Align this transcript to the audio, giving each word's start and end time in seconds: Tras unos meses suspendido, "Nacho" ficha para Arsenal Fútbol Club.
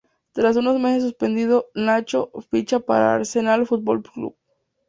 Tras 0.31 0.57
unos 0.57 0.79
meses 0.79 1.03
suspendido, 1.03 1.67
"Nacho" 1.75 2.31
ficha 2.49 2.79
para 2.79 3.13
Arsenal 3.13 3.67
Fútbol 3.67 4.01
Club. 4.01 4.35